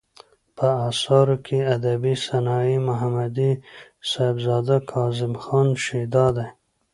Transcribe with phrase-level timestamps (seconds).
[0.57, 3.51] په اثارو کې ادبي صنايع، محمدي
[4.09, 6.47] صاحبزداه ،کاظم خان شېدا دى.